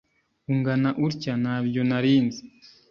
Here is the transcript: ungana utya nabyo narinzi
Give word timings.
ungana 0.51 0.89
utya 1.05 1.33
nabyo 1.43 1.81
narinzi 1.89 2.41